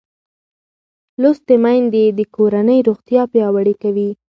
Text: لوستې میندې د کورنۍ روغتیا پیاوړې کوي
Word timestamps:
لوستې 1.21 1.55
میندې 1.63 2.03
د 2.17 2.19
کورنۍ 2.35 2.79
روغتیا 2.89 3.21
پیاوړې 3.31 3.75
کوي 3.81 4.09